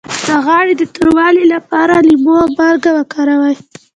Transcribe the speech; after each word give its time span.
د 0.27 0.29
غاړې 0.45 0.73
د 0.77 0.83
توروالي 0.95 1.45
لپاره 1.53 1.93
لیمو 2.07 2.35
او 2.43 2.47
مالګه 2.57 2.91
وکاروئ 2.97 3.55